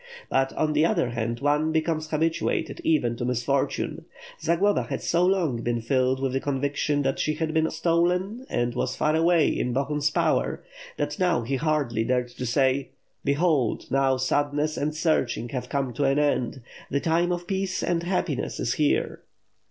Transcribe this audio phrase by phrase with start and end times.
[0.31, 4.05] But on the other hand one becomes habituated even to misfortune.
[4.41, 8.73] Zagloba had so long been filled with the conviction that she had been stolen and
[8.73, 10.63] was far away in Bohun^s power,
[10.97, 12.89] that now he hardly dared to say:
[13.23, 18.01] 'Behold, now sadness and searching have come to an end, the time of peace and
[18.01, 19.21] happiness is here.